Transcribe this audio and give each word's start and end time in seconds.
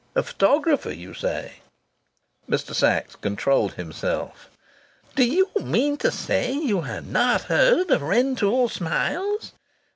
"A 0.15 0.23
photographer, 0.23 0.89
you 0.91 1.13
say?" 1.13 1.57
Mr. 2.49 2.73
Sachs 2.73 3.15
controlled 3.15 3.73
himself. 3.75 4.49
"Do 5.15 5.23
you 5.23 5.47
mean 5.63 5.95
to 5.97 6.09
say 6.09 6.53
you've 6.53 7.05
not 7.05 7.43
heard 7.43 7.91
of 7.91 8.01
Rentoul 8.01 8.67
Smiles?... 8.67 9.51